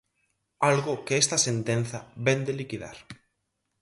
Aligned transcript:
Algo 0.71 0.93
que 1.05 1.15
esta 1.23 1.37
sentenza 1.47 1.99
vén 2.25 2.39
de 2.47 2.53
liquidar. 2.59 2.97